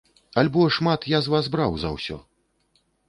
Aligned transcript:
Альбо 0.41 0.63
шмат 0.77 1.05
я 1.11 1.19
з 1.25 1.33
вас 1.33 1.49
браў 1.57 1.77
за 1.85 1.93
ўсё? 1.97 2.17